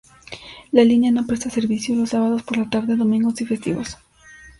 La 0.71 0.83
línea 0.83 1.11
no 1.11 1.27
presta 1.27 1.51
servicio 1.51 1.93
los 1.93 2.09
sábados 2.09 2.41
por 2.41 2.57
la 2.57 2.67
tarde, 2.67 2.95
domingos 2.95 3.39
y 3.41 3.45
festivos. 3.45 3.99